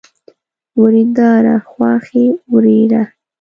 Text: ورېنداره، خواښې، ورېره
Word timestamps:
ورېنداره، 0.81 1.55
خواښې، 1.69 2.25
ورېره 2.53 3.03